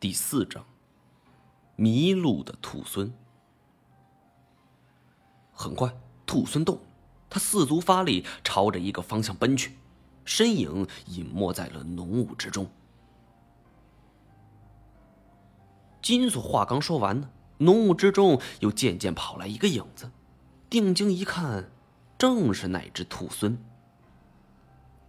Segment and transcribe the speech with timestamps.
[0.00, 0.64] 第四章，
[1.74, 3.12] 迷路的兔孙。
[5.50, 5.92] 很快，
[6.24, 6.82] 兔孙动了，
[7.28, 9.76] 他四足发力，朝着一个方向奔去，
[10.24, 12.70] 身影隐没在了浓雾之中。
[16.00, 20.12] 金锁话刚说完呢，浓雾之中又渐渐跑来一个影子，
[20.70, 21.72] 定睛一看，
[22.16, 23.58] 正是那只兔孙。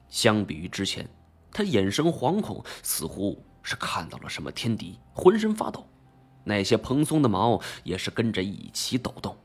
[0.07, 1.07] 相比于之前，
[1.51, 3.45] 他眼神惶恐，似乎……
[3.61, 5.85] 是看到了什么天敌，浑身发抖，
[6.43, 9.37] 那些蓬松的毛也是跟着一起抖动。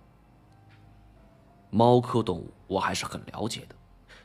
[1.70, 3.74] 猫科动物我还是很了解的，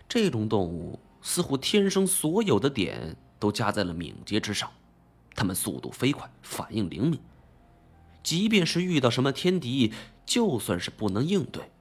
[0.07, 4.71] 这种动物似乎天生所有的点都加在了敏捷之上，
[5.35, 7.19] 它们速度飞快，反应灵敏，
[8.21, 9.91] 即便是遇到什么天敌，
[10.25, 11.71] 就算是不能应对，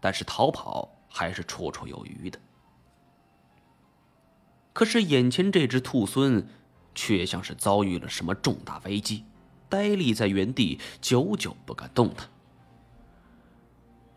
[0.00, 2.38] 但是逃跑还是绰绰有余的。
[4.72, 6.48] 可是眼前这只兔孙。
[7.00, 9.24] 却像是遭遇了什么重大危机，
[9.68, 12.28] 呆立在原地，久久不敢动弹。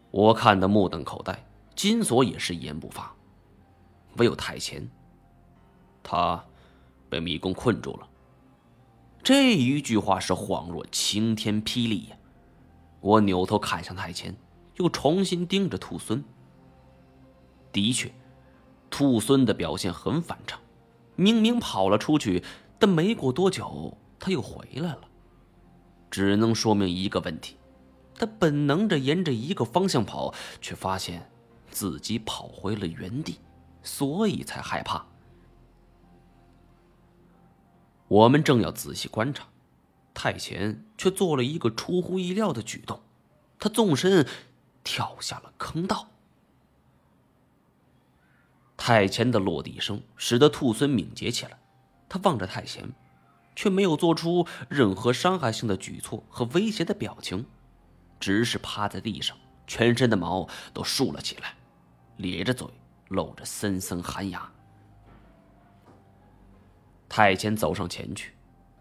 [0.10, 3.16] 我看得目瞪口呆，金锁也是一言不发，
[4.18, 4.90] 唯有太前，
[6.02, 6.44] 他
[7.08, 8.08] 被迷宫困住了。
[9.22, 12.18] 这一句话是恍若晴天霹雳呀！
[13.00, 14.36] 我扭头看向太前，
[14.78, 16.24] 又重新盯着兔孙。
[17.72, 18.12] 的确，
[18.90, 20.60] 兔孙的表现很反常，
[21.16, 22.44] 明明跑了出去。
[22.82, 25.02] 但没过多久，他又回来了，
[26.10, 27.56] 只能说明一个问题：
[28.16, 31.30] 他本能着沿着一个方向跑，却发现
[31.70, 33.38] 自己跑回了原地，
[33.84, 35.06] 所以才害怕。
[38.08, 39.48] 我们正要仔细观察，
[40.12, 43.00] 太前却做了一个出乎意料的举动，
[43.60, 44.28] 他纵身
[44.84, 46.08] 跳下了坑道。
[48.76, 51.61] 太前的落地声使得兔孙敏捷起来。
[52.14, 52.92] 他望着太贤，
[53.56, 57.46] 却没有做出任何伤害性的举措和威胁的表情，
[58.20, 61.56] 只是趴在地上，全身的毛都竖了起来，
[62.18, 62.68] 咧着嘴，
[63.08, 64.52] 露着森森寒牙。
[67.08, 68.34] 太监走上前去，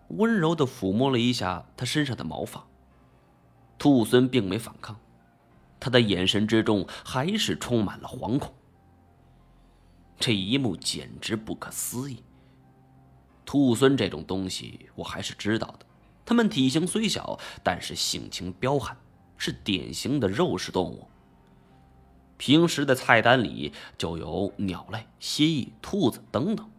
[0.09, 2.67] 温柔的抚摸了一下他身上的毛发。
[3.79, 4.99] 兔孙并没反抗，
[5.79, 8.53] 他的眼神之中还是充满了惶恐。
[10.19, 12.25] 这一幕简直不可思议。
[13.51, 15.85] 兔孙这种东西我还是知道的，
[16.25, 18.97] 它们体型虽小，但是性情彪悍，
[19.37, 21.09] 是典型的肉食动物。
[22.37, 26.71] 平时的菜单里就有鸟类、蜥蜴、兔子等等。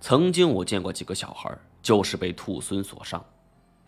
[0.00, 3.26] 曾经我见过几个小孩，就是被兔孙所伤，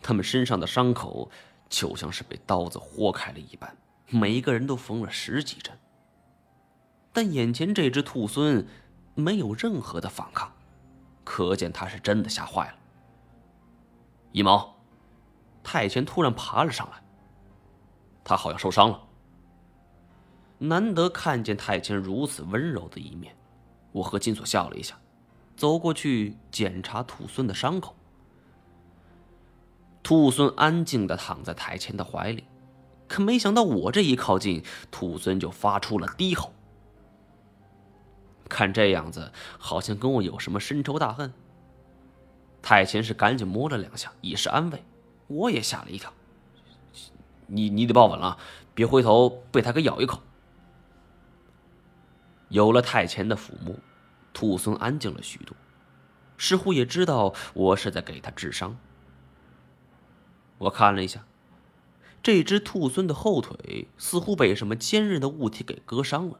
[0.01, 1.31] 他们身上的伤口
[1.69, 3.73] 就像是被刀子豁开了一般，
[4.09, 5.73] 每一个人都缝了十几针。
[7.13, 8.67] 但眼前这只兔孙
[9.15, 10.51] 没有任何的反抗。
[11.29, 12.75] 可见他是真的吓坏了。
[14.31, 14.75] 一毛，
[15.61, 17.03] 太监突然爬了上来。
[18.23, 18.99] 他好像受伤了。
[20.57, 23.37] 难得看见太监如此温柔的一面，
[23.91, 24.97] 我和金锁笑了一下，
[25.55, 27.95] 走过去检查兔孙的伤口。
[30.01, 32.45] 兔孙安静的躺在太监的怀里，
[33.07, 36.51] 可没想到我这一靠近，兔孙就发出了低吼。
[38.49, 41.31] 看这样子，好像跟我有什么深仇大恨。
[42.61, 44.83] 太前是赶紧摸了两下，以示安慰。
[45.27, 46.11] 我也吓了一跳。
[47.47, 48.37] 你你得抱稳了，
[48.73, 50.21] 别回头被他给咬一口。
[52.49, 53.75] 有了太前的抚摸，
[54.33, 55.55] 兔孙安静了许多，
[56.37, 58.77] 似乎也知道我是在给他治伤。
[60.57, 61.25] 我看了一下，
[62.21, 66.39] 这只兔孙的后腿似乎被什么坚韧的物体给割伤了。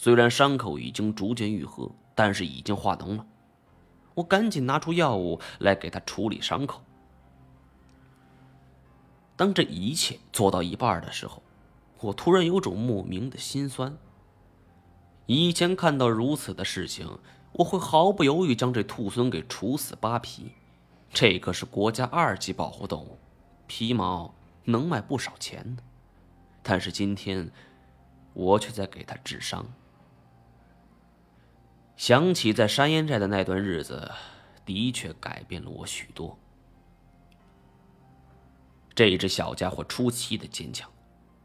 [0.00, 3.26] 虽然伤口已经逐渐愈合，但是已经化脓了。
[4.14, 6.80] 我赶紧拿出药物来给他处理伤口。
[9.34, 11.42] 当这一切做到一半的时候，
[12.00, 13.98] 我突然有种莫名的心酸。
[15.26, 17.18] 以前看到如此的事情，
[17.54, 20.52] 我会毫不犹豫将这兔孙给处死扒皮。
[21.12, 23.18] 这可是国家二级保护动物，
[23.66, 25.82] 皮毛能卖不少钱呢。
[26.62, 27.50] 但是今天，
[28.32, 29.66] 我却在给他治伤。
[31.98, 34.08] 想起在山烟寨的那段日子，
[34.64, 36.38] 的确改变了我许多。
[38.94, 40.88] 这只小家伙出奇的坚强，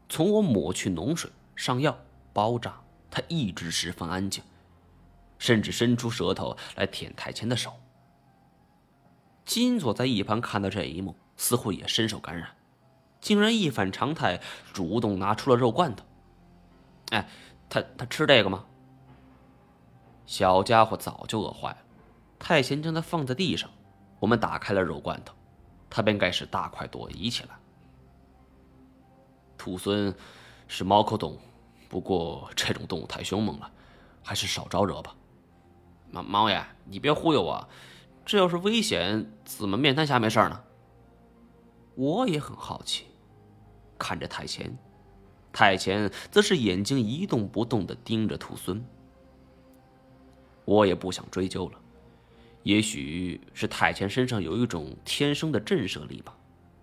[0.08, 1.98] 从我抹去脓水、上药、
[2.32, 2.80] 包扎，
[3.10, 4.44] 他一直十分安静，
[5.38, 7.72] 甚至伸出舌头来舔太前的手。
[9.44, 12.48] 金锁在一旁看到这一幕，似乎也深受感染，
[13.20, 14.40] 竟然一反常态，
[14.72, 16.04] 主动拿出了肉罐头。
[17.10, 17.28] 哎，
[17.68, 18.66] 他他吃这个吗？
[20.26, 21.78] 小家伙早就饿坏了，
[22.38, 23.70] 太贤将它放在地上，
[24.18, 25.34] 我们打开了肉罐头，
[25.90, 27.50] 它便开始大快朵颐起来。
[29.58, 30.14] 兔狲
[30.66, 31.38] 是猫科动物，
[31.88, 33.70] 不过这种动物太凶猛了，
[34.22, 35.14] 还是少招惹吧。
[36.10, 37.68] 猫猫爷，你别忽悠我，
[38.24, 40.62] 这要是危险，怎么面瘫下没事呢？
[41.96, 43.06] 我也很好奇，
[43.98, 44.76] 看着太闲，
[45.52, 48.82] 太闲则是眼睛一动不动的盯着兔狲。
[50.64, 51.78] 我也不想追究了，
[52.62, 56.36] 也许是太前身上有一种天生的震慑力吧，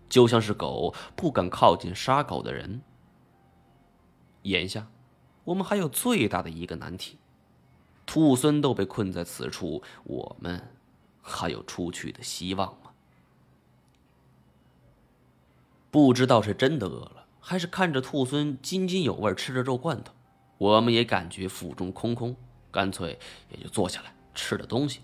[0.07, 2.81] 就像是狗不敢靠近杀狗的人。
[4.44, 4.88] 眼下，
[5.44, 7.18] 我们还有最大的一个难题：
[8.06, 10.62] 兔狲都被困在此处，我们
[11.22, 12.92] 还有出去的希望吗？
[15.89, 20.13] 不知道是真的饿了，还是看着兔狲津津有味吃着肉罐头，
[20.57, 22.36] 我们也感觉腹中空空，
[22.71, 23.19] 干脆
[23.50, 25.01] 也就坐下来吃了东西。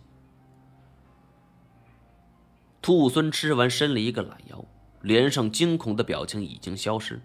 [2.82, 4.64] 兔狲吃完，伸了一个懒腰，
[5.02, 7.22] 脸上惊恐的表情已经消失。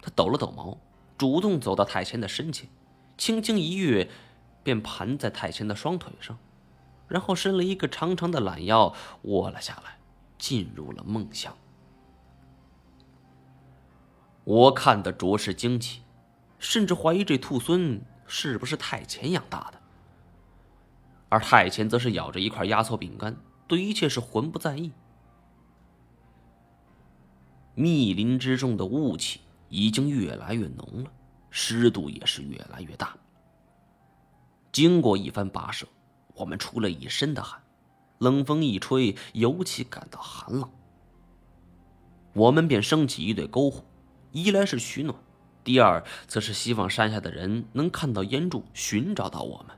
[0.00, 0.78] 他抖了抖毛，
[1.18, 2.68] 主动走到太谦的身前，
[3.18, 4.08] 轻轻一跃，
[4.62, 6.38] 便盘在太谦的双腿上，
[7.08, 9.98] 然后伸了一个长长的懒腰，窝了下来，
[10.38, 11.54] 进入了梦乡。
[14.44, 16.02] 我看得着实惊奇，
[16.58, 19.80] 甚至怀疑这兔狲是不是太前养大的。
[21.28, 23.36] 而太前则是咬着一块压缩饼干，
[23.66, 24.92] 对一切是浑不在意。
[27.74, 31.10] 密林之中的雾气已经越来越浓了，
[31.50, 33.16] 湿度也是越来越大。
[34.72, 35.86] 经过一番跋涉，
[36.34, 37.60] 我们出了一身的汗，
[38.18, 40.70] 冷风一吹，尤其感到寒冷。
[42.34, 43.84] 我们便升起一堆篝火。
[44.32, 45.18] 一来是取暖，
[45.66, 49.76] 第二则是希望山下的人能看到烟柱，寻找到我们。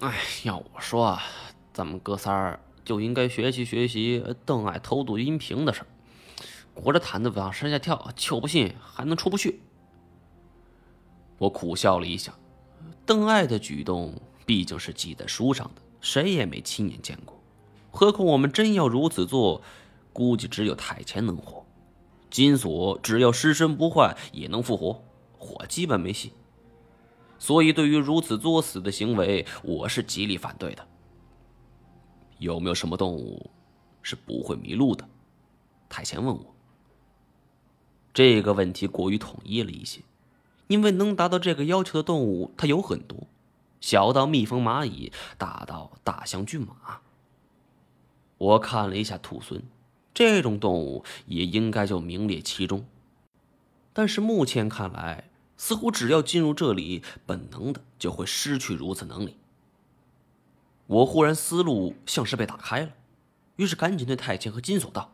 [0.00, 1.22] 哎，要我说啊，
[1.72, 5.86] 咱们哥仨儿就应该学习学习邓艾偷渡阴平的事儿
[6.74, 9.62] 裹着毯子往山下跳，就不信还能出不去。
[11.38, 12.34] 我苦笑了一下，
[13.06, 17.42] 邓艾的举动毕竟是记在书上的，谁也没亲眼见过。
[17.90, 19.62] 何况我们真要如此做，
[20.12, 21.64] 估计只有太前能活。
[22.30, 25.02] 金锁只要尸身不坏，也能复活，
[25.38, 26.32] 我基本没戏。
[27.38, 30.86] 所以，对于如此作死的行为，我是极力反对的。
[32.38, 33.50] 有没有什么动物
[34.02, 35.08] 是不会迷路的？
[35.88, 36.54] 太前问我。
[38.12, 40.02] 这个问题过于统一了一些，
[40.68, 43.26] 因为能达到这个要求的动物，它有很多，
[43.80, 47.00] 小到蜜蜂、蚂蚁，大到大象、骏马。
[48.38, 49.62] 我看了一下兔狲。
[50.20, 52.84] 这种动物也应该就名列其中，
[53.94, 59.38] 但是目前看来，似乎只要进入这里，本能的就会失去如此能力。
[60.88, 62.90] 我忽然思路像是被打开了，
[63.56, 65.10] 于是赶紧对太监和金锁道：“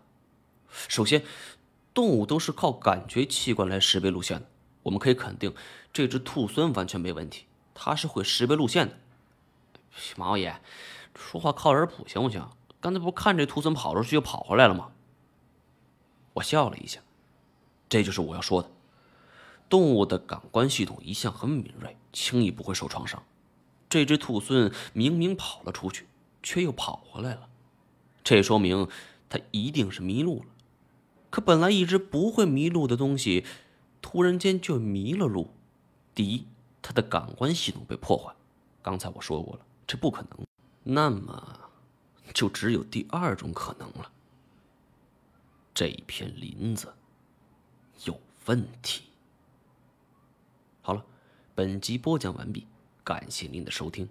[0.89, 1.23] 首先，
[1.95, 4.47] 动物都是靠感觉器官来识别路线的，
[4.83, 5.55] 我们可以肯定，
[5.93, 8.97] 这只兔狲完全没问题，它是会识别路线的。
[10.17, 10.61] 毛爷，
[11.15, 12.45] 说话靠点谱行不行？”
[12.79, 14.91] 刚才不看这兔狲跑出去又跑回来了吗？
[16.37, 17.01] 我笑了一下，
[17.89, 18.71] 这就是我要说的。
[19.69, 23.23] 动物的感官系统一向很敏锐，轻易不会受创伤。
[23.89, 26.07] 这只兔狲明明跑了出去，
[26.43, 27.49] 却又跑回来了，
[28.23, 28.89] 这说明
[29.29, 30.47] 它一定是迷路了。
[31.31, 33.45] 可本来一只不会迷路的东西，
[34.03, 35.51] 突然间就迷了路。
[36.15, 36.47] 第一，
[36.83, 38.35] 它的感官系统被破坏。
[38.83, 40.47] 刚才我说过了，这不可能。
[40.83, 41.61] 那么。
[42.35, 44.11] 就只有第二种可能了。
[45.77, 46.91] 这片林子
[48.07, 49.03] 有问题。
[50.81, 51.05] 好了，
[51.55, 52.67] 本集播讲完毕，
[53.05, 54.09] 感谢您的收听。